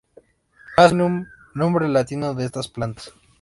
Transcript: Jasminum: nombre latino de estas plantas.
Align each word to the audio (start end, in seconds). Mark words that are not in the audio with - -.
Jasminum: 0.77 1.27
nombre 1.53 1.87
latino 1.97 2.33
de 2.33 2.45
estas 2.45 2.67
plantas. 2.69 3.13